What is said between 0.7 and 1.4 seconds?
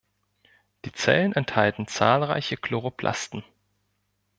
Die Zellen